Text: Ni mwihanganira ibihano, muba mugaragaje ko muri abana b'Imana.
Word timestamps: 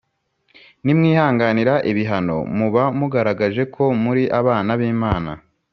Ni 0.83 0.93
mwihanganira 0.97 1.73
ibihano, 1.91 2.37
muba 2.57 2.83
mugaragaje 2.99 3.63
ko 3.75 3.83
muri 4.03 4.23
abana 4.39 4.71
b'Imana. 4.79 5.31